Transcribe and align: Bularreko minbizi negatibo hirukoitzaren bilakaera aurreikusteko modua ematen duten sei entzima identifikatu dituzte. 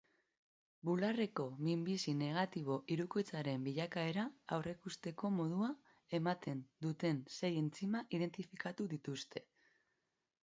Bularreko 0.87 1.43
minbizi 1.65 2.13
negatibo 2.21 2.77
hirukoitzaren 2.93 3.67
bilakaera 3.67 4.23
aurreikusteko 4.57 5.31
modua 5.35 5.69
ematen 6.19 6.63
duten 6.87 7.19
sei 7.35 7.51
entzima 7.61 8.01
identifikatu 8.19 8.89
dituzte. 8.95 9.45